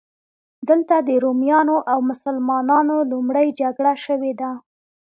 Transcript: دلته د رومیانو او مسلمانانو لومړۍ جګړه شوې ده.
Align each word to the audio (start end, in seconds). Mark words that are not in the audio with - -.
دلته 0.69 0.95
د 1.07 1.09
رومیانو 1.23 1.75
او 1.91 1.99
مسلمانانو 2.09 2.95
لومړۍ 3.11 3.47
جګړه 3.61 3.93
شوې 4.05 4.33
ده. 4.41 4.51